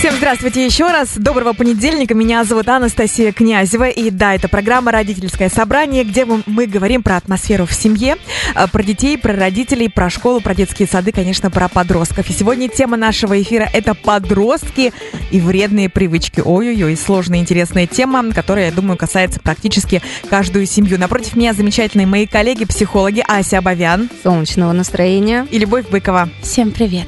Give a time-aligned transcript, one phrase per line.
[0.00, 1.10] Всем здравствуйте еще раз.
[1.14, 2.14] Доброго понедельника.
[2.14, 3.90] Меня зовут Анастасия Князева.
[3.90, 8.16] И да, это программа «Родительское собрание», где мы, мы говорим про атмосферу в семье,
[8.54, 12.30] а, про детей, про родителей, про школу, про детские сады, конечно, про подростков.
[12.30, 14.94] И сегодня тема нашего эфира– это подростки
[15.30, 16.40] и вредные привычки.
[16.42, 20.98] Ой-ой-ой, сложная, интересная тема, которая, я думаю, касается практически каждую семью.
[20.98, 24.08] Напротив меня замечательные мои коллеги-психологи Ася Абовян.
[24.22, 25.46] Солнечного настроения.
[25.50, 26.30] И Любовь Быкова.
[26.40, 27.06] Всем привет.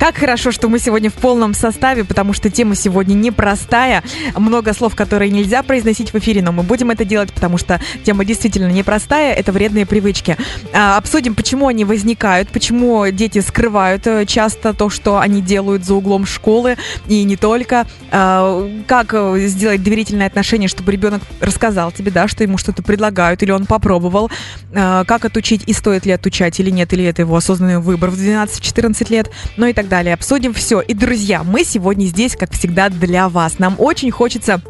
[0.00, 4.02] Как хорошо, что мы сегодня в полном составе, потому потому что тема сегодня непростая.
[4.34, 8.24] Много слов, которые нельзя произносить в эфире, но мы будем это делать, потому что тема
[8.24, 9.34] действительно непростая.
[9.34, 10.38] Это вредные привычки.
[10.72, 15.92] А, обсудим, почему они возникают, почему дети скрывают э, часто то, что они делают за
[15.94, 17.86] углом школы, и не только.
[18.10, 23.42] А, как э, сделать доверительное отношение, чтобы ребенок рассказал тебе, да, что ему что-то предлагают,
[23.42, 24.30] или он попробовал.
[24.74, 28.14] А, как отучить, и стоит ли отучать, или нет, или это его осознанный выбор в
[28.14, 30.14] 12-14 лет, ну и так далее.
[30.14, 30.80] Обсудим все.
[30.80, 33.58] И, друзья, мы сегодня здесь здесь, как всегда, для вас.
[33.58, 34.60] Нам очень хочется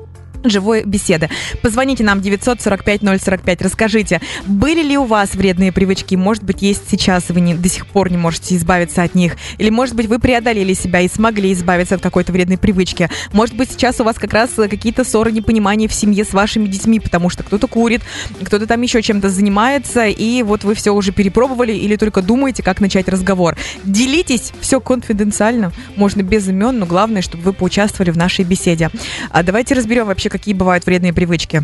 [0.45, 1.29] живой беседы.
[1.63, 7.41] Позвоните нам 945-045, расскажите, были ли у вас вредные привычки, может быть, есть сейчас, вы
[7.41, 11.01] не, до сих пор не можете избавиться от них, или, может быть, вы преодолели себя
[11.01, 15.05] и смогли избавиться от какой-то вредной привычки, может быть, сейчас у вас как раз какие-то
[15.05, 18.03] ссоры, непонимания в семье с вашими детьми, потому что кто-то курит,
[18.43, 22.81] кто-то там еще чем-то занимается, и вот вы все уже перепробовали или только думаете, как
[22.81, 23.57] начать разговор.
[23.85, 28.91] Делитесь, все конфиденциально, можно без имен, но главное, чтобы вы поучаствовали в нашей беседе.
[29.31, 31.63] А давайте разберем вообще, какие бывают вредные привычки?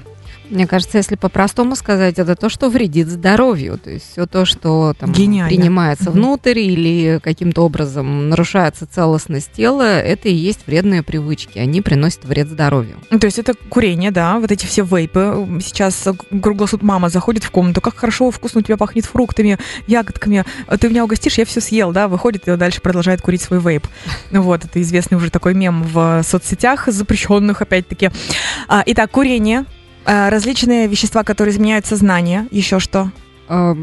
[0.50, 3.78] Мне кажется, если по-простому сказать, это то, что вредит здоровью.
[3.78, 10.28] То есть все то, что там принимается внутрь или каким-то образом нарушается целостность тела, это
[10.28, 11.58] и есть вредные привычки.
[11.58, 12.96] Они приносят вред здоровью.
[13.10, 15.60] То есть это курение, да, вот эти все вейпы.
[15.62, 16.08] Сейчас
[16.42, 20.44] круглосут мама заходит в комнату, как хорошо, вкусно у тебя пахнет фруктами, ягодками.
[20.80, 23.86] Ты меня угостишь, я все съел, да, выходит и дальше продолжает курить свой вейп.
[24.30, 28.10] Вот, это известный уже такой мем в соцсетях, запрещенных опять-таки.
[28.68, 29.77] А, итак, курение, а,
[30.08, 33.10] различные вещества, которые изменяют сознание, еще что?
[33.50, 33.74] А,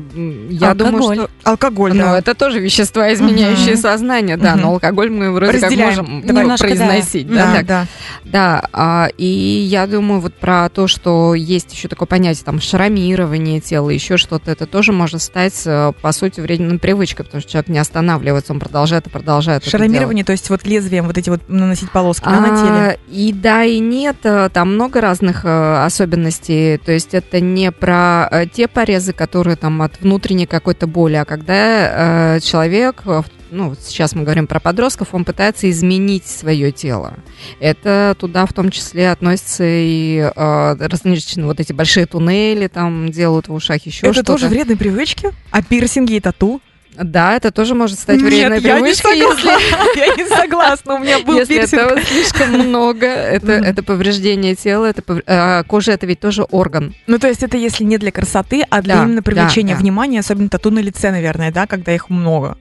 [0.50, 0.78] я алкоголь.
[0.78, 2.20] думаю, что алкоголь, ну, да.
[2.20, 3.82] это тоже вещества, изменяющие угу.
[3.82, 4.62] сознание, да, угу.
[4.62, 5.96] но алкоголь мы вроде Разделяем.
[5.96, 7.64] как можем Немножко, произносить, да, да, да.
[7.64, 7.88] да.
[8.26, 13.60] да а, и я думаю вот про то, что есть еще такое понятие, там, шрамирование
[13.60, 17.70] тела, еще что-то, это тоже может стать, э, по сути, вредной привычкой, потому что человек
[17.70, 21.90] не останавливается, он продолжает и продолжает Шрамирование, то есть вот лезвием вот эти вот наносить
[21.90, 23.00] полоски а, на теле?
[23.10, 28.30] И да, и нет, э, там много разных э, особенностей, то есть это не про
[28.54, 33.04] те порезы, которые там от внутренней какой-то боли, а когда э, человек,
[33.52, 37.14] ну, сейчас мы говорим про подростков, он пытается изменить свое тело.
[37.60, 43.48] Это туда в том числе относятся и э, различные вот эти большие туннели там делают
[43.48, 44.20] в ушах, еще что-то.
[44.20, 45.32] Это тоже вредные привычки?
[45.52, 46.62] А пирсинги и тату?
[46.98, 49.50] Да, это тоже может стать вредной Нет, привычкой, я не согласна.
[49.50, 50.00] Если...
[50.06, 51.82] Я не согласна, у меня был если пирсинг.
[51.82, 55.20] этого слишком много, это, это повреждение тела, это пов...
[55.26, 56.96] а, кожа это ведь тоже орган.
[57.08, 59.82] Ну, то есть это если не для красоты, а для да, именно привлечения да, да.
[59.82, 62.58] внимания, особенно тату на лице, наверное, да, когда их много.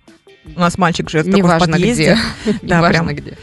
[0.57, 2.19] У нас мальчик живет не такой в подъезде.
[2.45, 2.59] Где.
[2.63, 3.39] Да, не важно где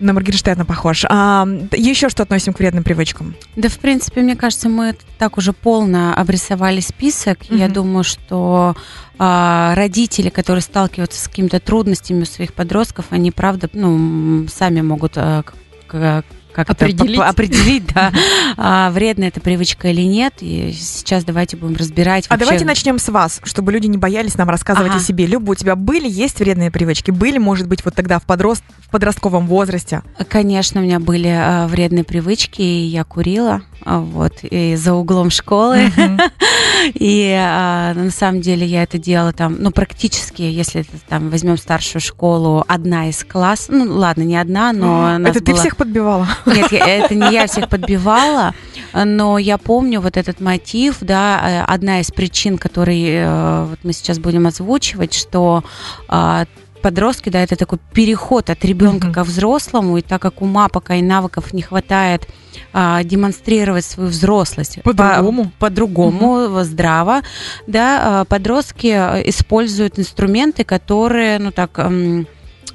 [0.00, 1.04] на Моргенштерна похож.
[1.08, 3.34] А, еще что относим к вредным привычкам?
[3.56, 7.40] Да, в принципе, мне кажется, мы так уже полно обрисовали список.
[7.42, 7.58] Mm-hmm.
[7.58, 8.76] Я думаю, что
[9.18, 15.12] а, родители, которые сталкиваются с какими-то трудностями у своих подростков, они, правда, ну, сами могут
[15.16, 15.44] а,
[15.86, 18.12] к, как определить, это, определить да,
[18.56, 20.34] а, вредная эта привычка или нет.
[20.40, 22.26] И сейчас давайте будем разбирать.
[22.28, 25.00] А давайте начнем с вас, чтобы люди не боялись нам рассказывать ага.
[25.00, 25.26] о себе.
[25.26, 27.10] Люба, у тебя были, есть вредные привычки?
[27.10, 30.02] Были, может быть, вот тогда в, подрост, в подростковом возрасте?
[30.28, 33.62] Конечно, у меня были а, вредные привычки, и я курила.
[33.84, 35.90] А, вот, и за углом школы.
[36.94, 42.02] И а, на самом деле я это делала там, ну, практически, если там возьмем старшую
[42.02, 45.18] школу, одна из класс, ну, ладно, не одна, но...
[45.26, 46.28] Это ты всех подбивала?
[46.46, 48.54] Нет, это не я всех подбивала,
[48.92, 53.92] но я помню вот этот мотив, да, э, одна из причин, которые э, вот мы
[53.92, 55.64] сейчас будем озвучивать, что
[56.08, 56.46] а,
[56.84, 59.12] подростки, да, это такой переход от ребенка mm-hmm.
[59.12, 62.28] ко взрослому, и так как ума пока и навыков не хватает
[62.74, 66.64] а, демонстрировать свою взрослость по-другому, по, по-другому, mm-hmm.
[66.64, 67.22] здраво,
[67.66, 68.88] да, а, подростки
[69.28, 71.78] используют инструменты, которые, ну так,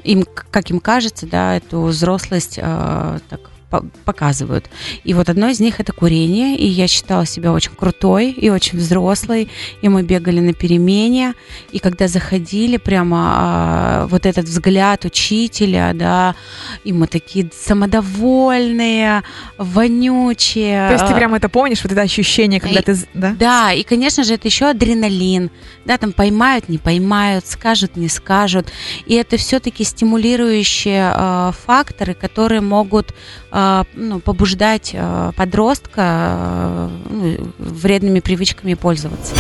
[0.04, 4.70] им, как им кажется, да, эту взрослость так показывают.
[5.04, 8.78] И вот одно из них это курение, и я считала себя очень крутой и очень
[8.80, 9.50] взрослой,
[9.82, 11.34] и мы бегали на перемене,
[11.72, 16.36] и когда заходили, прямо а, вот этот взгляд учителя, да,
[16.84, 19.24] и мы такие самодовольные,
[19.58, 20.88] вонючие.
[20.88, 22.98] То есть ты а, прям это помнишь, вот это ощущение, когда И- ты...
[23.14, 23.36] Да?
[23.38, 25.52] да, и, конечно же, это еще адреналин.
[25.86, 28.68] Да, там поймают, не поймают, скажут, не скажут.
[29.06, 33.14] И это все-таки стимулирующие э, факторы, которые могут
[33.52, 33.59] э,
[33.94, 39.36] ну, побуждать э, подростка э, ну, вредными привычками пользоваться.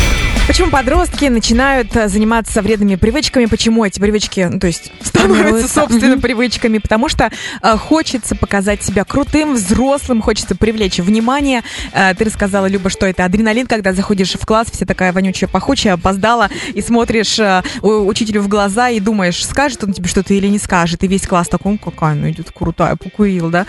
[0.49, 3.45] Почему подростки начинают э, заниматься вредными привычками?
[3.45, 6.79] Почему эти привычки, ну, то есть, становятся, собственно, привычками?
[6.79, 7.29] Потому что
[7.61, 11.61] э, хочется показать себя крутым, взрослым, хочется привлечь внимание.
[11.93, 15.93] Э, ты рассказала, Люба, что это адреналин, когда заходишь в класс, вся такая вонючая, пахучая,
[15.93, 20.57] опоздала, и смотришь э, учителю в глаза и думаешь, скажет он тебе что-то или не
[20.57, 21.03] скажет.
[21.03, 23.67] И весь класс такой, «М, какая она идет крутая, покурил, да?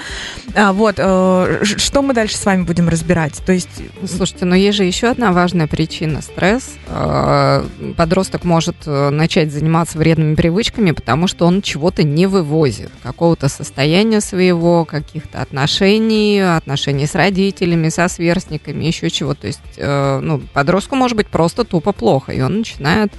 [0.55, 3.35] А, вот, э, что мы дальше с вами будем разбирать?
[3.45, 3.69] То есть,
[4.09, 6.70] Слушайте, но есть же еще одна важная причина– стресс.
[6.87, 7.65] Э,
[7.97, 14.21] Подросток может э, начать заниматься вредными привычками, потому что он чего-то не вывозит, какого-то состояния
[14.21, 19.35] своего, каких-то отношений, отношений с родителями, со сверстниками, еще чего.
[19.35, 23.13] То есть, э, ну, подростку может быть просто тупо плохо, и он начинает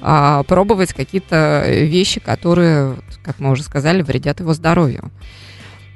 [0.00, 5.10] а, пробовать какие-то вещи, которые, как мы уже сказали, вредят его здоровью.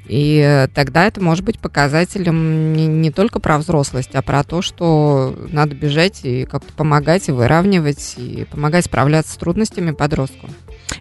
[0.07, 4.61] И э, тогда это может быть показателем не, не только про взрослость, а про то,
[4.61, 10.49] что надо бежать и как-то помогать, и выравнивать, и помогать справляться с трудностями подростку.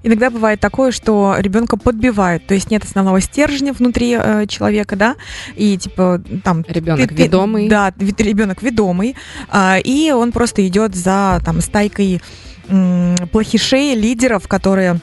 [0.05, 5.17] Иногда бывает такое, что ребенка подбивают, то есть нет основного стержня внутри э, человека, да,
[5.57, 7.69] и типа там Ребенок ты- ты- ведомый.
[7.69, 9.17] да, ребенок ведомый,
[9.51, 12.23] а, и он просто идет за там стайкой
[12.69, 15.01] м, плохишей, лидеров, которые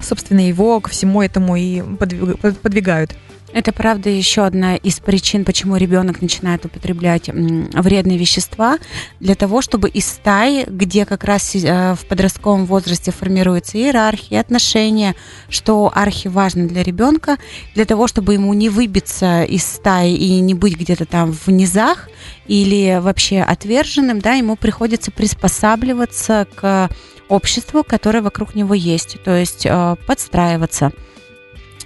[0.00, 3.16] собственно его ко всему этому и подвиг- под- подвигают.
[3.52, 8.78] Это правда еще одна из причин, почему ребенок начинает употреблять вредные вещества,
[9.20, 15.14] для того, чтобы из стаи, где как раз э, в подростковом возрасте формируется иерархия, отношения,
[15.48, 17.38] что архиважно для ребенка,
[17.74, 22.10] для того, чтобы ему не выбиться из стаи и не быть где-то там в низах
[22.46, 26.90] или вообще отверженным, да, ему приходится приспосабливаться к
[27.28, 30.92] обществу, которое вокруг него есть, то есть э, подстраиваться.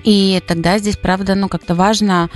[0.05, 2.31] И тогда здесь, правда, ну как-то важно,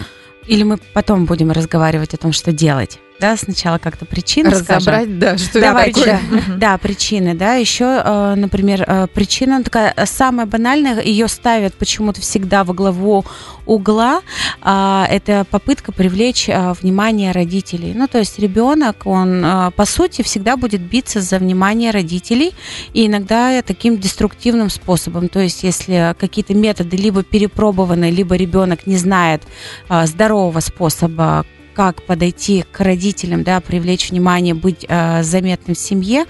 [0.47, 3.01] или мы потом будем разговаривать о том, что делать.
[3.19, 4.77] Да, сначала как-то причины скажем.
[4.77, 6.41] Разобрать, да, что Давайте, это такое.
[6.41, 6.59] Мгм.
[6.59, 7.55] Да, причины, да.
[7.55, 13.25] Еще, э, например, э, причина такая э, самая банальная, ее ставят почему-то всегда во главу
[13.65, 14.21] угла.
[14.61, 17.95] а, Это попытка привлечь внимание родителей.
[17.95, 22.53] Ну, то есть ребенок, он по сути всегда будет биться за внимание родителей,
[22.93, 25.29] и иногда таким деструктивным способом.
[25.29, 29.43] То есть, если какие-то методы либо перепробованы, либо ребенок не знает
[29.89, 31.45] здорового способа,
[31.77, 36.25] как подойти к родителям, да, привлечь внимание, быть э, заметным в семье,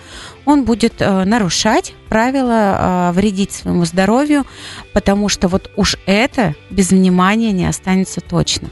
[0.45, 4.45] он будет э, нарушать правила, э, вредить своему здоровью,
[4.93, 8.71] потому что вот уж это без внимания не останется точно.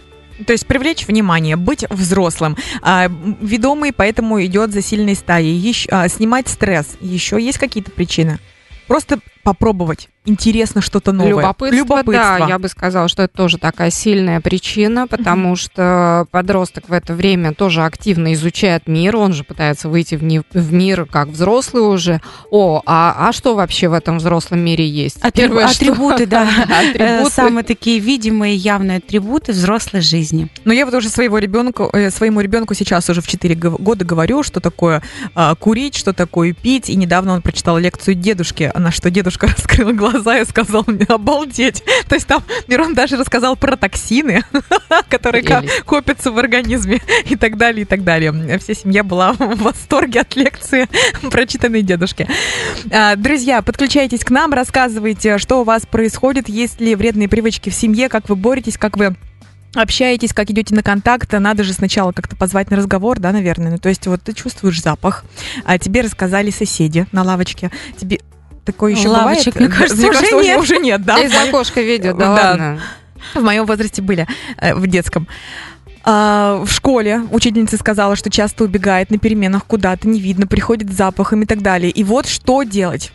[0.49, 3.09] То есть привлечь внимание, быть взрослым, а,
[3.41, 6.97] ведомый, поэтому идет за сильной стаей, Ещё- а, снимать стресс.
[7.00, 8.41] Еще есть какие-то причины?
[8.88, 10.08] Просто попробовать.
[10.26, 11.31] Интересно что-то новое.
[11.76, 16.93] Любопытство, да, я бы сказала, что это тоже такая сильная причина, потому что подросток в
[16.94, 21.29] это время тоже активно изучает мир, он же пытается выйти в, ни- в мир как
[21.29, 22.23] взрослый уже.
[22.50, 25.19] О, а, а что вообще в этом взрослом мире есть?
[25.19, 26.49] Атрибу- Первое, что- атрибуты, да.
[26.69, 27.35] Э, Атрибуты.
[27.35, 30.49] Самые такие видимые, явные атрибуты взрослой жизни.
[30.64, 34.43] Но я вот уже своего ребенка, э, своему ребенку сейчас уже в 4 года говорю,
[34.43, 35.02] что такое
[35.35, 36.88] а, курить, что такое пить.
[36.88, 41.82] И недавно он прочитал лекцию дедушки, на что дедушка раскрыл глаза и сказал мне обалдеть.
[42.09, 44.42] То есть там Мирон даже рассказал про токсины,
[45.09, 45.44] которые
[45.85, 48.59] копятся в организме и так далее, и так далее.
[48.59, 50.88] Вся семья была в восторге от лекции,
[51.30, 52.28] прочитанной дедушке.
[52.90, 57.75] А, Друзья, подключайтесь к нам, рассказывайте, что у вас происходит, есть ли вредные привычки в
[57.75, 59.16] семье, как вы боретесь, как вы
[59.75, 63.73] общаетесь, как идете на контакт, надо же сначала как-то позвать на разговор, да, наверное.
[63.73, 65.25] Ну, то есть вот ты чувствуешь запах,
[65.64, 68.20] а тебе рассказали соседи на лавочке, тебе
[68.64, 69.71] такое еще Лавочек, бывает?
[69.71, 70.61] мне кажется, Мне уже кажется, уже, нет.
[70.61, 71.18] уже нет, да.
[71.21, 72.33] Из окошка видео, да, Да.
[72.50, 72.80] ладно.
[73.35, 74.26] В моем возрасте были,
[74.59, 75.26] э, в детском.
[76.06, 80.97] А, в школе учительница сказала, что часто убегает на переменах куда-то, не видно, приходит с
[80.97, 81.90] запахом и так далее.
[81.90, 83.12] И вот что делать?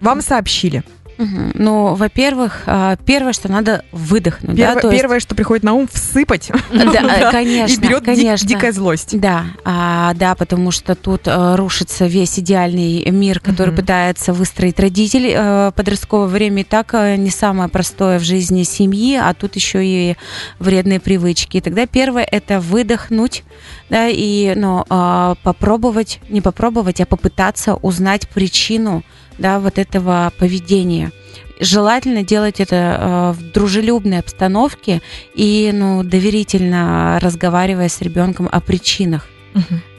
[0.00, 0.82] Вам сообщили.
[1.18, 1.52] Мгм.
[1.54, 4.56] Ну, во-первых, а, первое, что надо выдохнуть.
[4.56, 6.50] Первое, да, то есть- первое, что приходит на ум, всыпать.
[6.72, 6.84] Да,
[7.20, 7.30] Да.
[7.30, 9.18] конечно, И берет дик- дикая злость.
[9.18, 15.26] Да, а, да, потому что тут э, рушится весь идеальный мир, который пытается выстроить родитель
[15.34, 16.62] э, подростковое время.
[16.62, 20.16] И так э, не самое простое в жизни семьи, а тут еще и
[20.58, 21.58] вредные привычки.
[21.58, 23.44] И тогда первое это выдохнуть,
[23.90, 29.02] да, и ну, а, попробовать, не попробовать, а попытаться узнать причину,
[29.38, 31.12] да, вот этого поведения.
[31.60, 35.02] Желательно делать это э, в дружелюбной обстановке
[35.34, 39.28] и ну, доверительно разговаривая с ребенком о причинах.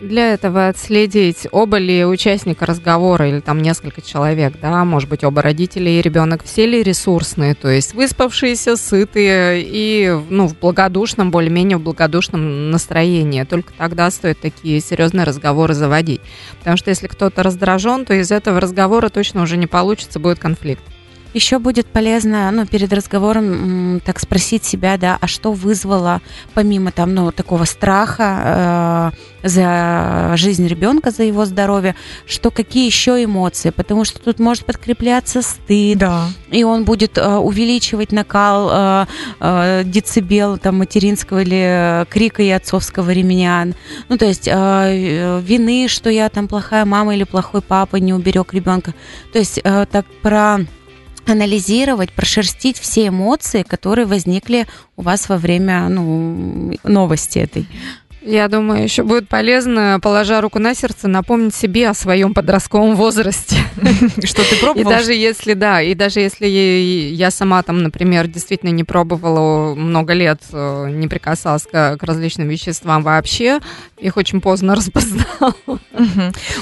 [0.01, 5.41] Для этого отследить, оба ли участника разговора, или там несколько человек, да, может быть, оба
[5.41, 11.77] родители и ребенок, все ли ресурсные, то есть выспавшиеся, сытые и, ну, в благодушном, более-менее
[11.77, 13.43] в благодушном настроении.
[13.43, 16.21] Только тогда стоит такие серьезные разговоры заводить.
[16.59, 20.83] Потому что если кто-то раздражен, то из этого разговора точно уже не получится, будет конфликт.
[21.35, 26.21] Еще будет полезно, ну, перед разговором, так спросить себя, да, а что вызвало,
[26.53, 29.11] помимо там, ну, такого страха
[29.43, 31.93] э, за жизнь ребенка, за его здоровье,
[32.25, 36.29] что какие еще эмоции, потому что тут может подкрепляться стыд, Да.
[36.51, 39.05] и он будет э, увеличивать накал э,
[39.41, 43.67] э, децибел там материнского или крика и отцовского ремня.
[44.07, 48.13] Ну, то есть э, э, вины, что я там плохая мама или плохой папа, не
[48.13, 48.93] уберег ребенка.
[49.33, 50.59] То есть э, так про
[51.25, 57.67] анализировать, прошерстить все эмоции, которые возникли у вас во время ну, новости этой.
[58.25, 63.55] Я думаю, еще будет полезно, положа руку на сердце, напомнить себе о своем подростковом возрасте.
[64.23, 64.89] Что ты И пробовал?
[64.89, 70.41] даже если, да, и даже если я сама там, например, действительно не пробовала много лет,
[70.51, 73.59] э, не прикасалась к, различным веществам вообще,
[73.99, 75.53] их очень поздно распознала.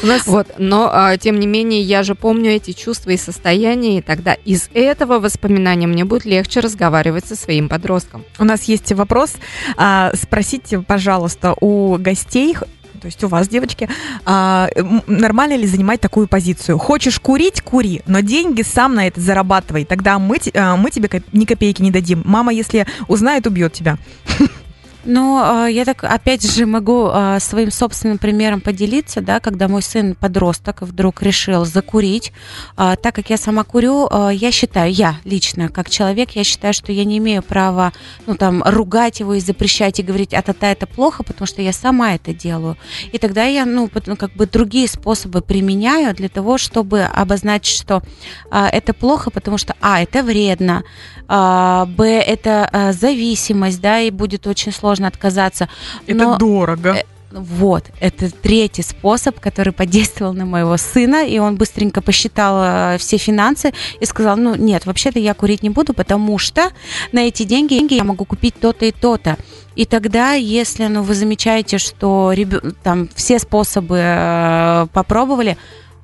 [0.01, 4.00] У нас Вот, но а, тем не менее я же помню эти чувства и состояния,
[4.00, 8.25] и тогда из этого воспоминания мне будет легче разговаривать со своим подростком.
[8.38, 9.36] У нас есть вопрос.
[9.77, 12.55] А, спросите, пожалуйста, у гостей,
[13.03, 13.89] то есть у вас, девочки,
[14.24, 14.69] а,
[15.07, 16.77] нормально ли занимать такую позицию?
[16.77, 19.83] Хочешь курить, кури, но деньги сам на это зарабатывай.
[19.83, 22.22] Тогда мы, а, мы тебе ни копейки не дадим.
[22.24, 23.98] Мама, если узнает, убьет тебя.
[25.05, 29.81] Но э, я так опять же могу э, своим собственным примером поделиться, да, когда мой
[29.81, 32.31] сын подросток вдруг решил закурить,
[32.77, 36.91] Э, так как я сама курю, я считаю, я лично как человек, я считаю, что
[36.91, 37.91] я не имею права,
[38.27, 41.74] ну там ругать его и запрещать и говорить, а та это плохо, потому что я
[41.74, 42.77] сама это делаю.
[43.12, 48.01] И тогда я, ну, ну, как бы другие способы применяю для того, чтобы обозначить, что
[48.50, 50.83] а, это плохо, потому что, а, это вредно,
[51.27, 55.67] а, б, это а, зависимость, да, и будет очень сложно отказаться.
[56.07, 56.89] Это Но- дорого.
[56.97, 57.03] э,
[57.35, 62.62] Вот, это третий способ, который подействовал на моего сына, и он быстренько посчитал
[62.93, 66.69] э, все финансы и сказал, ну нет, вообще-то я курить не буду, потому что
[67.12, 69.38] на эти деньги я могу купить то-то и то-то.
[69.75, 75.57] И тогда, если ну, вы замечаете, что ребё- там все способы э, попробовали,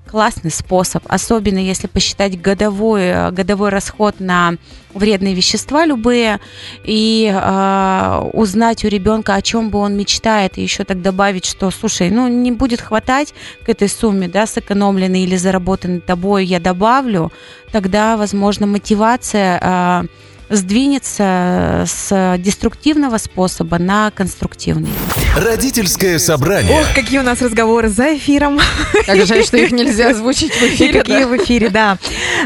[0.10, 4.56] классный способ, особенно если посчитать годовой, э, годовой расход на
[4.94, 6.40] вредные вещества любые
[6.84, 11.70] и э, узнать у ребенка, о чем бы он мечтает, и еще так добавить, что,
[11.70, 13.34] слушай, ну не будет хватать
[13.66, 17.32] к этой сумме, да, сэкономленной или заработанной тобой, я добавлю,
[17.72, 20.08] тогда, возможно, мотивация э,
[20.50, 24.90] сдвинется с деструктивного способа на конструктивный.
[25.38, 26.82] Родительское собрание.
[26.82, 28.60] Ох, какие у нас разговоры за эфиром.
[29.06, 31.00] Как жаль, что их нельзя озвучить в И эфире.
[31.00, 31.28] какие да.
[31.28, 31.98] в эфире, да.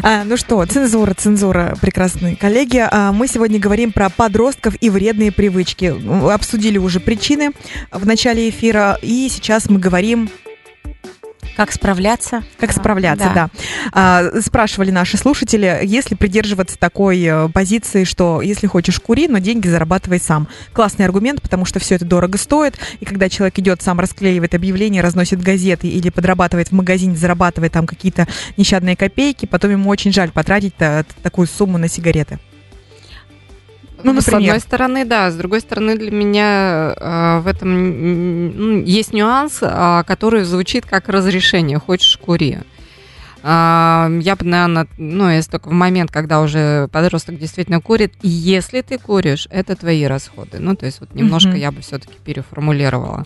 [0.01, 2.86] А, ну что, цензура, цензура, прекрасные коллеги.
[2.89, 5.93] А, мы сегодня говорим про подростков и вредные привычки.
[6.31, 7.51] Обсудили уже причины
[7.91, 10.29] в начале эфира, и сейчас мы говорим,
[11.55, 12.43] Как справляться?
[12.60, 13.50] как А, справляться, да.
[13.91, 19.67] А, спрашивали наши слушатели, если придерживаться такой э, позиции, что если хочешь кури, но деньги
[19.67, 20.48] зарабатывай сам.
[20.74, 25.01] Классный аргумент, потому что все это дорого стоит, и когда человек идет, сам расклеивает объявления,
[25.01, 30.31] разносит газеты или подрабатывает в магазине, зарабатывает там какие-то нещадные копейки, потом ему очень жаль
[30.31, 32.39] потратить та- такую сумму на сигареты.
[34.03, 34.50] Ну, С например.
[34.51, 35.31] одной стороны, да.
[35.31, 41.10] С другой стороны, для меня э, в этом ну, есть нюанс, а, который звучит как
[41.10, 41.79] разрешение.
[41.79, 42.60] Хочешь, кури.
[43.45, 48.81] А, Я бы, наверное, ну, если только в момент, когда уже подросток действительно курит, если
[48.81, 50.60] ты куришь, это твои расходы.
[50.60, 51.57] Ну, то есть вот немножко Мгм.
[51.60, 53.25] я бы все-таки переформулировала.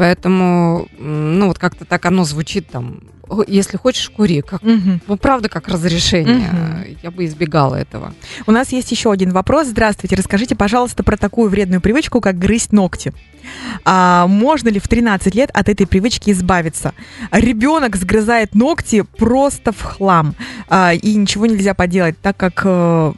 [0.00, 3.00] Поэтому, ну, вот как-то так оно звучит там,
[3.46, 4.40] если хочешь, кури.
[4.40, 5.02] Как, Мгм.
[5.06, 6.48] ну, правда, как разрешение.
[6.50, 6.96] Мгм.
[7.02, 8.14] Я бы избегала этого.
[8.46, 9.66] У нас есть еще один вопрос.
[9.66, 13.12] Здравствуйте, расскажите, пожалуйста, про такую вредную привычку, как грызть ногти.
[13.84, 16.94] А можно ли в 13 лет от этой привычки избавиться?
[17.30, 20.34] Ребенок сгрызает ногти просто в хлам,
[20.70, 23.12] а, и ничего нельзя поделать, так как э,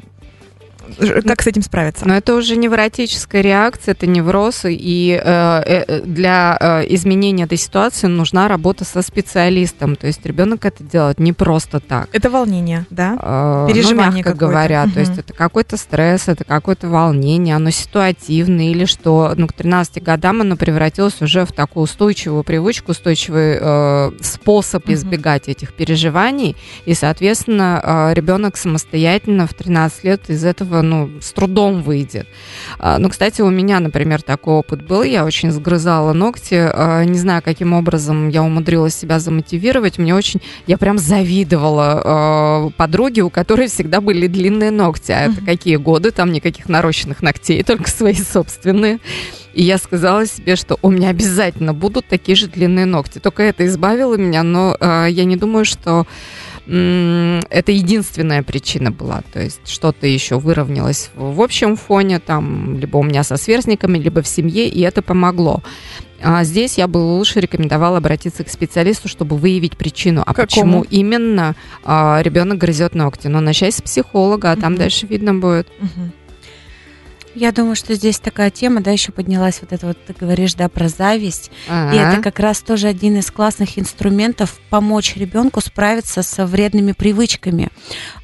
[1.26, 2.06] как с этим справиться?
[2.06, 8.06] Но это уже невротическая реакция, это невроз, и э, э, для э, изменения этой ситуации
[8.06, 9.96] нужна работа со специалистом.
[9.96, 12.08] То есть ребенок это делает не просто так.
[12.12, 13.16] Это волнение, да?
[13.20, 14.46] Э, Переживание ну, мягко какое-то.
[14.46, 19.52] говоря, то есть это какой-то стресс, это какое-то волнение, оно ситуативное или что, ну, к
[19.52, 24.94] 13 годам оно превратилось уже в такую устойчивую привычку, устойчивый э, способ Мгм.
[24.94, 31.32] избегать этих переживаний, и, соответственно, э, ребенок самостоятельно в 13 лет из этого, ну, с
[31.32, 32.26] трудом выйдет.
[32.78, 37.18] А, Ну, кстати, у меня, например, такой опыт был, я очень сгрызала ногти, э, не
[37.18, 43.30] знаю, каким образом я умудрилась себя замотивировать, мне очень, я прям завидовала э, подруге, у
[43.30, 48.14] которой всегда были длинные ногти, а это какие годы, там никаких нарощенных ногтей, только свои
[48.14, 49.00] собственные.
[49.54, 53.18] И я сказала себе, что у меня обязательно будут такие же длинные ногти.
[53.18, 56.06] Только это избавило меня, но э, я не думаю, что
[56.66, 59.22] это единственная причина была.
[59.32, 64.22] То есть что-то еще выровнялось в, общем фоне, там, либо у меня со сверстниками, либо
[64.22, 65.62] в семье, и это помогло.
[66.24, 70.46] А здесь я бы лучше рекомендовала обратиться к специалисту, чтобы выявить причину, а Какому?
[70.46, 73.26] почему именно а, ребенок грызет ногти.
[73.26, 74.78] Но начать с психолога, а там Мгм.
[74.78, 75.66] дальше видно будет.
[75.80, 76.12] Мгм.
[77.34, 80.68] Я думаю, что здесь такая тема, да, еще поднялась вот это вот, ты говоришь, да,
[80.68, 81.50] про зависть.
[81.66, 81.94] И Ага.
[81.96, 87.68] это как раз тоже один из классных инструментов помочь ребенку справиться со вредными привычками.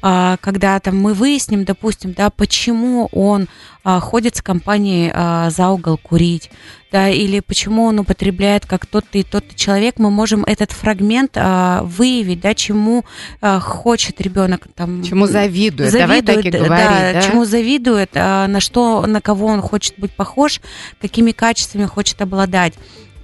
[0.01, 3.47] А, Когда там мы выясним, допустим, да, почему он
[3.83, 6.51] а, ходит с компанией а, за угол курить,
[6.91, 11.83] да, или почему он употребляет как тот-то и тот-то человек, мы можем этот фрагмент а,
[11.83, 13.05] выявить, да, чему
[13.41, 15.03] а, хочет ребенок там.
[15.03, 15.93] Чему завидует?
[15.93, 17.21] Давай так и да, да?
[17.21, 20.61] чему завидует, а, на что, на кого он хочет быть похож,
[20.99, 22.73] какими качествами хочет обладать.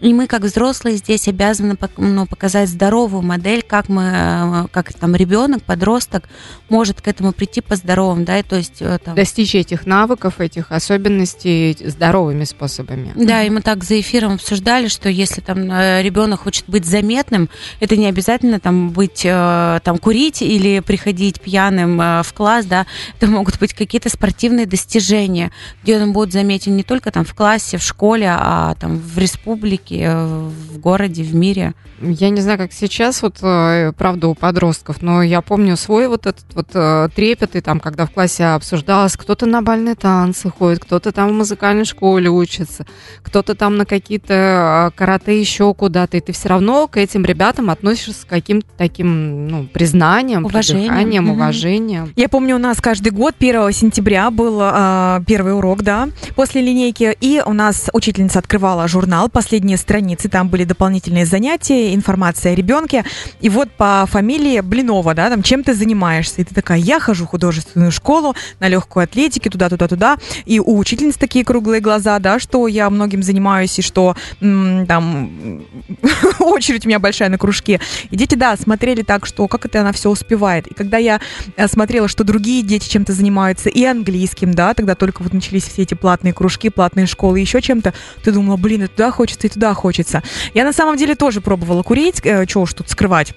[0.06, 5.16] И мы, как взрослые, здесь обязаны ну, показать здоровую модель, как мы, э, как там
[5.16, 6.30] ребенок, подросток
[6.70, 10.72] может к этому прийти по-здоровым, да, и то есть э, там, Достичь этих навыков, этих
[10.72, 13.14] особенностей здоровыми способами.
[13.16, 17.98] Да, и мы так за эфиром обсуждали, что если там ребенок хочет быть заметным, это
[17.98, 22.86] не обязательно там быть э, там курить или приходить пьяным э, в класс, да,
[23.18, 27.80] это могут быть какие-то спортивные достижения, где он будет заметен не только там в классе,
[27.80, 31.74] в школе, а там в республике, э, в городе, в мире.
[32.02, 36.26] Я не знаю, как сейчас, вот, э, правда, у подростков, но я помню свой вот
[36.28, 40.80] этот вот э, трепет, и там, когда в классе обсуждалось, кто-то на бальные танцы ходит,
[40.84, 42.86] кто-то там в музыкальной школе учится,
[43.22, 47.70] кто-то там на какие-то э, карате еще куда-то, и ты все равно к этим ребятам
[47.70, 51.30] относишься с каким-то таким, ну, признанием, Уважением.
[51.30, 52.12] уважением.
[52.18, 57.16] Я помню, у нас каждый год 1 сентября был а, первый урок, да, после линейки,
[57.22, 63.04] и у нас учительница открывала журнал, последние страницы, там были дополнительные занятия, информация о ребенке,
[63.42, 67.26] и вот по фамилии Блинова, да, там, чем ты занимаешься, и ты такая, я хожу
[67.26, 72.68] в художественную школу на легкую атлетике, туда-туда-туда, и у учительницы такие круглые глаза, да, что
[72.68, 75.66] я многим занимаюсь, и что м, там
[76.40, 79.92] очередь у меня большая на кружке, и дети, да, смотрели так, что как это она
[79.92, 81.20] все успевает, и когда я
[81.56, 85.84] э, смотрела, что другие дети чем-то занимаются, и английским, да, тогда только вот начались все
[85.84, 89.65] эти платные кружки, платные школы, еще чем-то, ты думала, блин, и туда хочется, и туда
[89.74, 90.24] хочется.
[90.54, 93.34] Я на самом деле тоже пробовала курить, э, чего уж тут скрывать.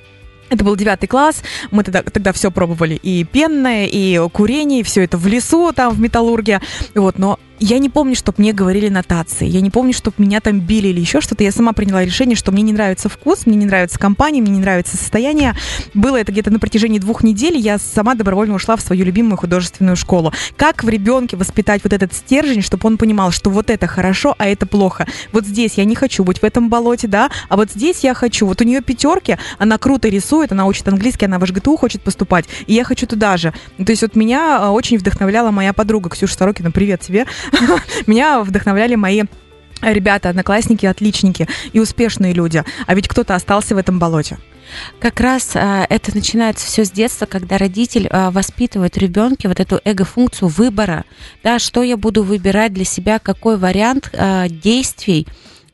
[0.51, 5.05] Это был девятый класс, мы тогда, тогда все пробовали, и пенное, и курение, и все
[5.05, 6.61] это в лесу, там, в металлурге,
[6.95, 10.61] вот, но я не помню, чтобы мне говорили нотации, я не помню, чтобы меня там
[10.61, 13.67] били или еще что-то, я сама приняла решение, что мне не нравится вкус, мне не
[13.67, 15.55] нравится компания, мне не нравится состояние,
[15.95, 19.97] было это где-то на протяжении двух недель, я сама добровольно ушла в свою любимую художественную
[19.97, 20.33] школу.
[20.57, 24.47] Как в ребенке воспитать вот этот стержень, чтобы он понимал, что вот это хорошо, а
[24.47, 25.07] это плохо.
[25.33, 28.47] Вот здесь я не хочу быть в этом болоте, да, а вот здесь я хочу.
[28.47, 32.47] Вот у нее пятерки, она круто рисует, она учит английский, она в ЖГТУ хочет поступать,
[32.67, 33.53] и я хочу туда же.
[33.77, 37.27] То есть вот меня а, очень вдохновляла моя подруга Ксюша Сорокина, привет тебе.
[38.07, 39.25] Меня вдохновляли мои
[39.81, 42.63] ребята, одноклассники, отличники и успешные люди.
[42.87, 44.39] А ведь кто-то остался в этом болоте.
[45.01, 49.61] Как раз а, это начинается все с детства, когда родитель а, воспитывает в ребенке вот
[49.61, 51.05] эту эго-функцию выбора,
[51.43, 55.27] да, что я буду выбирать для себя, какой вариант а, действий.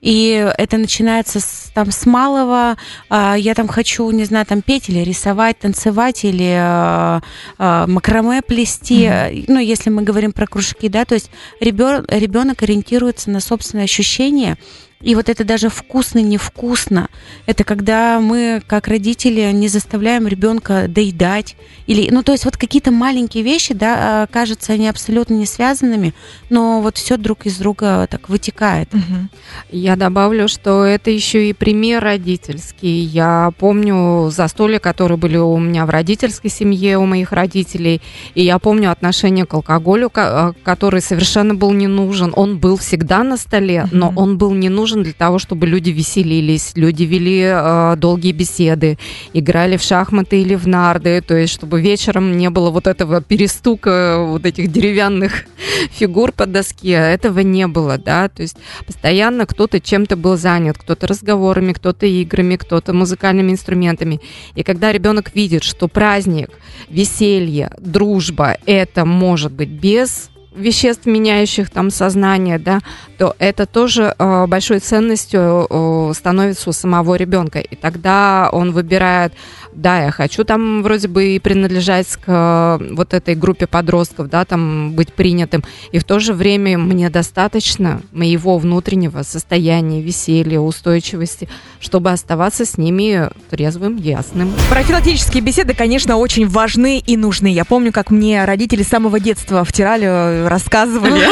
[0.05, 2.77] И это начинается с, там, с малого,
[3.09, 7.23] а, я там хочу, не знаю, там петь или рисовать, танцевать или а,
[7.57, 9.45] а, макраме плести, Мгм.
[9.49, 14.59] ну, если мы говорим про кружки, да, то есть ребенок ориентируется на собственные ощущения,
[15.05, 17.09] И вот это даже вкусно, невкусно.
[17.45, 21.57] Это когда мы, как родители, не заставляем ребенка доедать.
[21.87, 26.15] Или, ну, то есть вот какие-то маленькие вещи, да, а, кажутся они абсолютно не связанными,
[26.49, 28.93] но вот все друг из друга так вытекает.
[28.95, 29.29] Угу.
[29.73, 33.01] Я добавлю, что это еще и пример родительский.
[33.01, 38.01] Я помню застолья, которые были у меня в родительской семье, у моих родителей,
[38.35, 42.33] и я помню отношение к алкоголю, а, который совершенно был не нужен.
[42.35, 46.73] Он был всегда на столе, но он был не нужен для того, чтобы люди веселились,
[46.75, 48.99] люди вели э, долгие беседы,
[49.33, 54.19] играли в шахматы или в нарды, то есть чтобы вечером не было вот этого перестука
[54.21, 55.45] вот этих деревянных
[55.91, 61.07] фигур по доске, этого не было, да, то есть постоянно кто-то чем-то был занят, кто-то
[61.07, 64.21] разговорами, кто-то играми, кто-то музыкальными инструментами.
[64.55, 66.51] И когда ребенок видит, что праздник,
[66.89, 72.81] веселье, дружба, это может быть без веществ, меняющих там сознание, да,
[73.19, 77.61] то это тоже э, большой ценностью э, становится у самого ребенка.
[77.61, 79.33] И тогда он выбирает,
[79.73, 84.45] да, я хочу там вроде бы и принадлежать к э, вот этой группе подростков, да,
[84.45, 85.65] там быть принятым.
[85.93, 91.49] И в то же время мне достаточно моего внутреннего состояния, веселья, устойчивости,
[91.81, 94.53] чтобы оставаться с ними трезвым, ясным.
[94.71, 97.49] Профилактические беседы, конечно, очень важны и нужны.
[97.49, 101.23] Я помню, как мне родители с самого детства втирали рассказывали.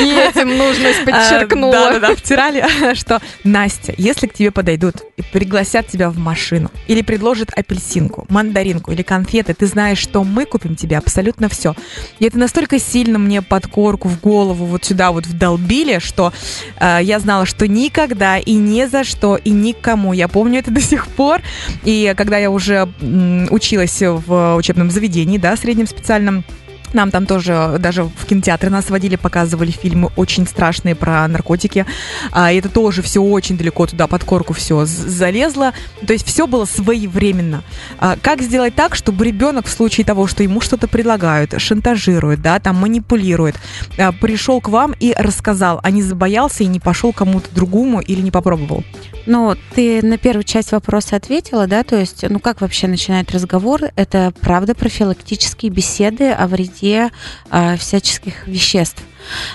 [0.00, 1.72] И этим нужность подчеркнула.
[1.72, 2.64] Да, да, да, втирали,
[2.94, 8.92] что Настя, если к тебе подойдут и пригласят тебя в машину, или предложат апельсинку, мандаринку
[8.92, 11.74] или конфеты, ты знаешь, что мы купим тебе абсолютно все.
[12.18, 16.32] И это настолько сильно мне под корку, в голову, вот сюда вот вдолбили, что
[16.78, 20.12] э, я знала, что никогда и ни за что и никому.
[20.12, 21.40] Я помню это до сих пор.
[21.84, 26.44] И когда я уже м, училась в учебном заведении, да, среднем специальном,
[26.94, 31.86] нам там тоже даже в кинотеатры нас водили, показывали фильмы очень страшные про наркотики.
[32.32, 35.72] А, это тоже все очень далеко туда под корку все залезло.
[36.06, 37.62] То есть все было своевременно.
[37.98, 42.58] А, как сделать так, чтобы ребенок в случае того, что ему что-то предлагают, шантажируют, да,
[42.60, 43.56] там манипулирует,
[43.98, 48.20] а, пришел к вам и рассказал, а не забоялся и не пошел кому-то другому или
[48.20, 48.84] не попробовал?
[49.26, 53.80] Ну, ты на первую часть вопроса ответила, да, то есть, ну как вообще начинать разговор?
[53.96, 59.02] Это правда профилактические беседы о вреде э, всяческих веществ.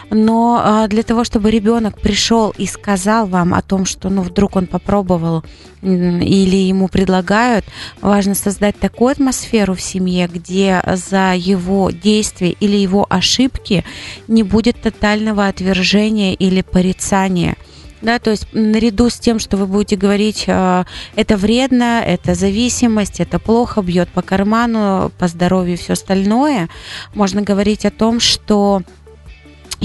[0.10, 4.56] Но э, для того, чтобы ребенок пришел и сказал вам о том, что, ну, вдруг
[4.56, 5.44] он попробовал
[5.82, 7.66] или ему предлагают,
[8.02, 13.84] важно создать такую атмосферу в семье, где за его действия или его ошибки
[14.28, 17.56] не будет тотального отвержения или порицания
[18.02, 20.84] да, то есть наряду с тем, что вы будете говорить, э,
[21.16, 26.70] это вредно, это зависимость, это плохо, бьет по карману, по здоровью и все остальное,
[27.14, 28.84] можно говорить о том, что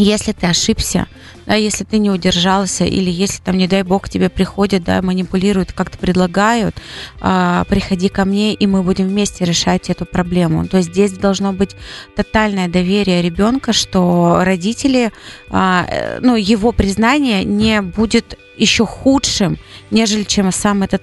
[0.02, 1.06] если ты ошибся,
[1.46, 5.72] да, если ты не удержался, или если там, не дай бог, тебе приходят, да, манипулируют,
[5.72, 6.76] как-то предлагают,
[7.20, 10.66] а, приходи ко мне, и мы будем вместе решать эту проблему.
[10.66, 11.76] То есть здесь должно быть
[12.14, 15.12] тотальное доверие ребенка, что родители,
[15.50, 19.58] а, э, ну, его признание не будет еще худшим,
[19.90, 21.02] нежели чем сам этот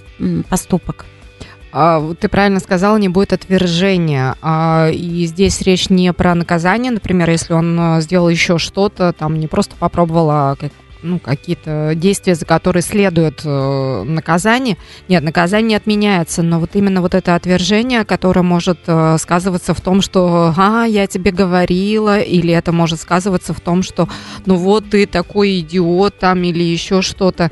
[0.50, 1.06] поступок.
[1.74, 4.36] А, ты правильно сказал, не будет отвержения.
[4.44, 9.40] А, и здесь речь не про наказание, например, если он а, сделал еще что-то, там
[9.40, 10.56] не просто попробовал, а
[11.02, 14.78] ну, какие-то действия, за которые следует э, наказание.
[15.10, 20.02] Нет, наказание отменяется, но вот именно вот это отвержение, которое может э, сказываться в том,
[20.02, 24.08] что «а, я тебе говорила», или это может сказываться в том, что
[24.46, 27.52] «ну вот ты такой идиот» там или еще что-то.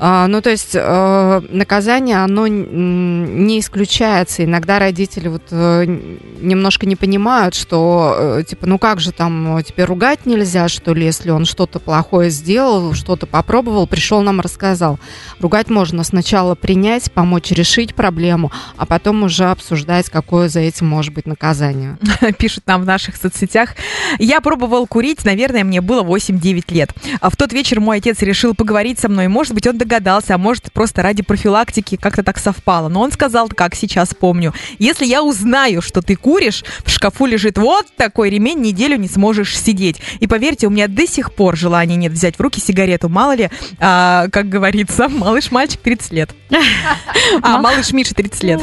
[0.00, 4.44] А, ну, то есть э, наказание, оно не исключается.
[4.44, 5.84] Иногда родители вот э,
[6.40, 11.04] немножко не понимают, что, э, типа, ну как же там, теперь ругать нельзя, что ли,
[11.04, 15.00] если он что-то плохое сделал, что-то попробовал, пришел нам рассказал.
[15.40, 21.12] Ругать можно сначала принять, помочь решить проблему, а потом уже обсуждать, какое за этим может
[21.12, 21.98] быть наказание.
[22.38, 23.74] Пишут нам в наших соцсетях.
[24.20, 26.90] Я пробовал курить, наверное, мне было 8-9 лет.
[27.20, 29.26] А в тот вечер мой отец решил поговорить со мной.
[29.26, 32.88] Может быть, он догадался, а может просто ради профилактики как-то так совпало.
[32.88, 37.56] Но он сказал, как сейчас помню, если я узнаю, что ты куришь, в шкафу лежит
[37.56, 40.00] вот такой ремень, неделю не сможешь сидеть.
[40.20, 43.08] И поверьте, у меня до сих пор желания нет взять в руки сигарету.
[43.08, 46.30] Мало ли, а, как говорится, малыш-мальчик 30 лет.
[47.42, 48.60] А, малыш Миша 30 лет.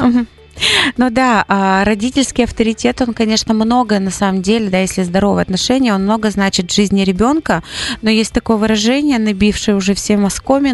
[0.97, 5.93] Ну да, а родительский авторитет, он, конечно, много на самом деле, да, если здоровые отношения,
[5.93, 7.63] он много значит в жизни ребенка,
[8.01, 10.15] но есть такое выражение, набившее уже все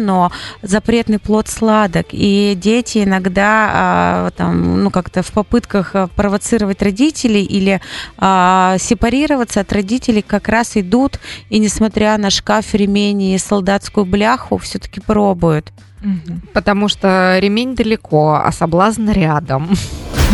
[0.00, 0.30] но
[0.62, 7.42] запретный плод сладок, и дети иногда а, там, ну как-то в попытках а, провоцировать родителей
[7.42, 7.80] или
[8.18, 11.18] а, сепарироваться от родителей как раз идут
[11.50, 15.72] и, несмотря на шкаф, ремень и солдатскую бляху, все-таки пробуют.
[16.52, 19.70] Потому что ремень далеко, а соблазн рядом.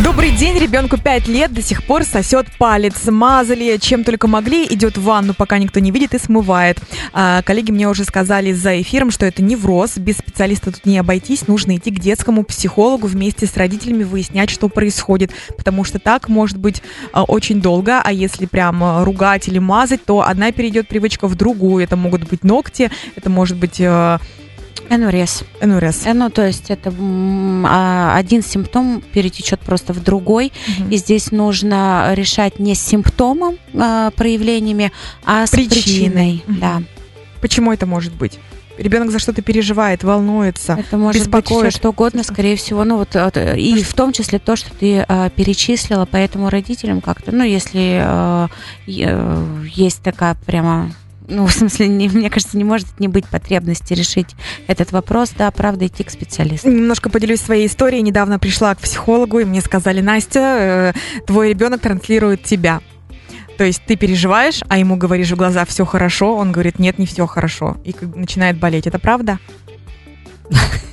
[0.03, 3.05] Добрый день, ребенку 5 лет, до сих пор сосет палец.
[3.05, 6.79] Мазали чем только могли, идет в ванну, пока никто не видит и смывает.
[7.11, 11.47] А, коллеги мне уже сказали за эфиром, что это невроз, без специалиста тут не обойтись,
[11.47, 16.57] нужно идти к детскому психологу вместе с родителями выяснять, что происходит, потому что так может
[16.57, 21.27] быть а, очень долго, а если прям а, ругать или мазать, то одна перейдет привычка
[21.27, 21.83] в другую.
[21.83, 24.19] Это могут быть ногти, это может быть а,
[24.89, 25.43] Энурез.
[25.61, 26.03] Энурез.
[26.13, 26.93] Ну, то есть это
[27.65, 30.51] а, один симптом перетечет просто в другой.
[30.79, 30.89] Угу.
[30.89, 34.91] И здесь нужно решать не с симптомом, а, проявлениями,
[35.23, 35.69] а с причиной.
[35.69, 36.43] причиной.
[36.47, 36.59] Угу.
[36.59, 36.83] Да.
[37.41, 38.39] Почему это может быть?
[38.79, 41.63] ребенок за что-то переживает, волнуется, Это может беспокоит.
[41.63, 42.83] быть все что угодно, скорее всего.
[42.85, 43.15] Ну вот
[43.57, 48.47] и в том числе то, что ты а, перечислила, поэтому родителям как-то, ну если а,
[48.85, 50.91] есть такая прямо
[51.29, 54.35] ну, в смысле, не, мне кажется, не может не быть потребности решить
[54.67, 56.69] этот вопрос, да, правда, идти к специалисту.
[56.69, 58.01] Немножко поделюсь своей историей.
[58.01, 60.93] Недавно пришла к психологу, и мне сказали, Настя, э,
[61.25, 62.81] твой ребенок транслирует тебя.
[63.57, 67.05] То есть ты переживаешь, а ему говоришь в глаза все хорошо, он говорит, нет, не
[67.05, 68.87] все хорошо, и начинает болеть.
[68.87, 69.37] Это правда?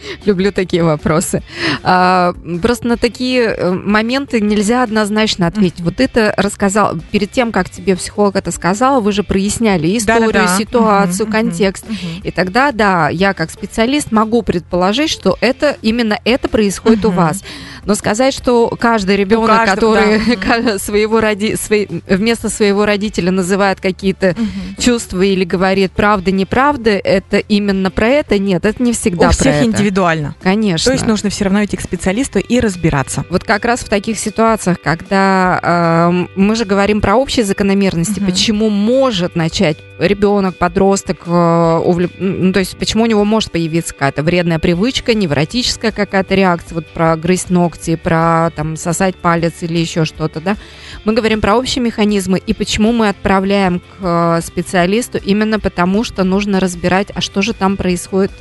[0.24, 1.42] Люблю такие вопросы.
[1.82, 5.80] А, просто на такие э, моменты нельзя однозначно ответить.
[5.80, 10.56] Вот это рассказал, перед тем, как тебе психолог это сказал, вы же проясняли историю, Да-да-да.
[10.56, 11.84] ситуацию, угу, контекст.
[11.84, 11.96] Угу.
[12.24, 17.42] И тогда, да, я как специалист могу предположить, что это именно это происходит у вас.
[17.84, 20.78] Но сказать, что каждый ребенок, который да.
[20.78, 21.56] своего роди...
[21.56, 21.88] свой...
[22.06, 24.80] вместо своего родителя называет какие-то угу.
[24.80, 29.32] чувства или говорит правда, неправда, это именно про это, нет, это не всегда у про
[29.32, 29.66] всех это.
[29.66, 30.34] индивидуально.
[30.42, 30.84] Конечно.
[30.84, 33.24] То есть нужно все равно идти к специалисту и разбираться.
[33.30, 38.30] Вот как раз в таких ситуациях, когда э, мы же говорим про общие закономерности, угу.
[38.30, 42.12] почему может начать ребенок, подросток, э, увлек...
[42.18, 46.86] ну, то есть почему у него может появиться какая-то вредная привычка, невротическая какая-то реакция, вот
[46.86, 50.56] про грызть ногти, про там сосать палец или еще что-то, да.
[51.04, 56.24] Мы говорим про общие механизмы и почему мы отправляем к э, специалисту именно потому, что
[56.24, 58.32] нужно разбирать, а что же там происходит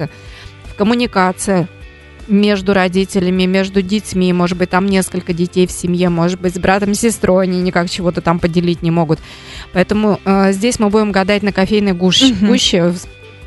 [0.65, 1.67] в коммуникации,
[2.29, 6.93] между родителями, между детьми, может быть, там несколько детей в семье, может быть, с братом,
[6.93, 9.19] сестрой они никак чего-то там поделить не могут.
[9.73, 12.47] Поэтому э, здесь мы будем гадать на кофейной гуще, угу.
[12.47, 12.93] гуще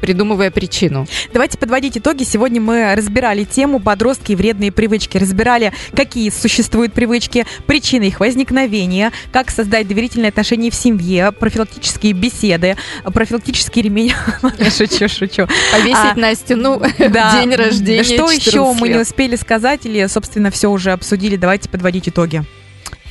[0.03, 1.07] придумывая причину.
[1.33, 2.25] Давайте подводить итоги.
[2.25, 5.17] Сегодня мы разбирали тему подростки и вредные привычки.
[5.17, 12.77] Разбирали, какие существуют привычки, причины их возникновения, как создать доверительные отношения в семье, профилактические беседы,
[13.05, 14.13] профилактический ремень.
[14.77, 15.47] Шучу, шучу.
[15.71, 18.03] Повесить а, на стену день рождения.
[18.03, 21.37] Что еще мы не успели сказать или, собственно, все уже обсудили?
[21.37, 22.45] Давайте подводить итоги.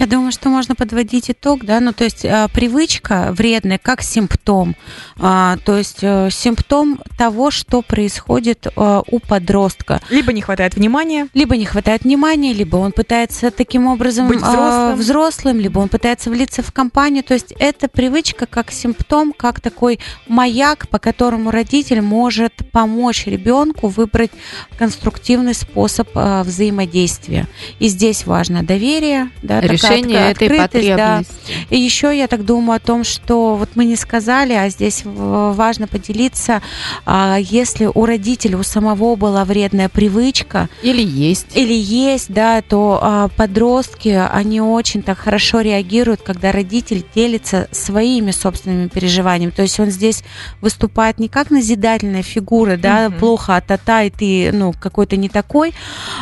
[0.01, 4.75] Я думаю, что можно подводить итог, да, ну то есть э, привычка вредная как симптом,
[5.19, 10.01] э, то есть э, симптом того, что происходит э, у подростка.
[10.09, 14.95] Либо не хватает внимания, либо не хватает внимания, либо он пытается таким образом быть взрослым,
[14.95, 19.99] взрослым либо он пытается влиться в компанию, то есть это привычка как симптом, как такой
[20.27, 24.31] маяк, по которому родитель может помочь ребенку выбрать
[24.79, 27.47] конструктивный способ взаимодействия.
[27.77, 31.33] И здесь важно доверие, да, такая решение этой потребности.
[31.47, 31.75] Да.
[31.75, 35.87] И еще я так думаю о том, что вот мы не сказали, а здесь важно
[35.87, 36.61] поделиться,
[37.05, 42.99] а, если у родителя у самого была вредная привычка или есть, или есть, да, то
[43.01, 49.51] а, подростки они очень так хорошо реагируют, когда родитель делится своими собственными переживаниями.
[49.51, 50.23] То есть он здесь
[50.61, 53.19] выступает не как назидательная фигура, да, угу.
[53.19, 55.73] плохо, а та и ты, ну какой-то не такой,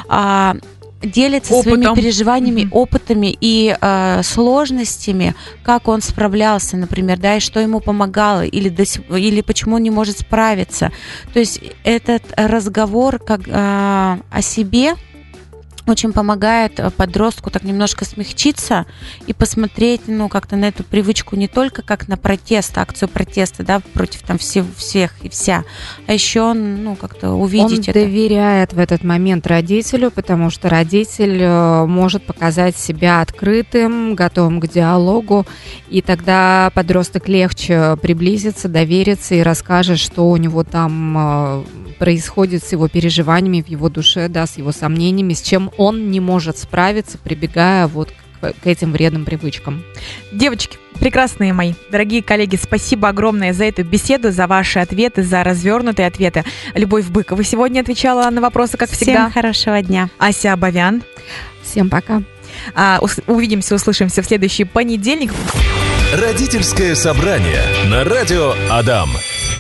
[0.08, 0.56] а
[1.02, 1.82] делится Опытом.
[1.82, 2.72] своими переживаниями, mm-hmm.
[2.72, 8.84] опытами и э, сложностями, как он справлялся, например, да, и что ему помогало, или, до,
[9.18, 10.92] или почему он не может справиться.
[11.34, 14.96] То есть этот разговор как э, о себе,
[15.90, 18.86] очень помогает э, подростку так немножко смягчиться
[19.28, 23.82] и посмотреть, ну, как-то на эту привычку не только как на протест, акцию протеста, да,
[23.94, 25.64] против там всех, всех и вся,
[26.08, 27.94] а еще, ну, как-то увидеть Он это.
[27.94, 34.68] доверяет в этот момент родителю, потому что родитель э, может показать себя открытым, готовым к
[34.68, 35.46] диалогу,
[35.90, 41.64] и тогда подросток легче приблизится, доверится и расскажет, что у него там э,
[42.00, 46.20] происходит с его переживаниями в его душе, да, с его сомнениями, с чем он не
[46.20, 48.10] может справиться, прибегая вот
[48.42, 49.82] к, к этим вредным привычкам.
[50.32, 56.08] Девочки, прекрасные мои, дорогие коллеги, спасибо огромное за эту беседу, за ваши ответы, за развернутые
[56.08, 56.44] ответы.
[56.76, 59.30] Любовь Быкова сегодня отвечала на вопросы, как Всем всегда.
[59.30, 60.10] хорошего дня.
[60.20, 61.02] Ася Абовян.
[61.64, 62.22] Всем пока.
[62.76, 65.32] А, ус- увидимся, услышимся в следующий понедельник.
[66.14, 69.10] Родительское собрание на радио Адам.